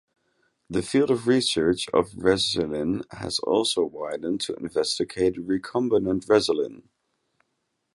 The 0.67 0.81
field 0.81 1.11
of 1.11 1.27
research 1.27 1.87
of 1.89 2.09
Resilin 2.17 3.03
has 3.11 3.37
also 3.37 3.85
widened 3.85 4.41
to 4.41 4.55
investigate 4.55 5.35
recombinant 5.35 6.25
resilin. 6.27 6.87